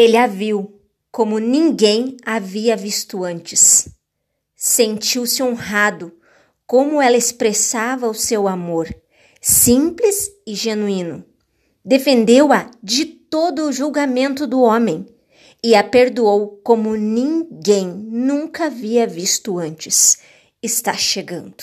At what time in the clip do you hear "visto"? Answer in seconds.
2.74-3.22, 19.06-19.58